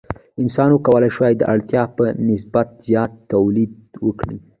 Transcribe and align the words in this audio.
انسان 0.41 0.69
وکولی 0.73 1.09
شوای 1.15 1.33
د 1.37 1.43
اړتیا 1.53 1.83
په 1.95 2.03
نسبت 2.29 2.67
زیات 2.85 3.11
تولید 3.31 3.73
وکړي. 4.07 4.37